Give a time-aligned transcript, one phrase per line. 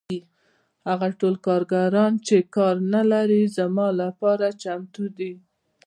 [0.87, 5.33] هغه ټول کارګران چې کار نلري زما لپاره چمتو دي